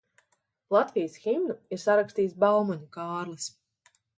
[0.75, 3.51] Latvijas himnu ir sarakstījis Baumaņu Kārlis.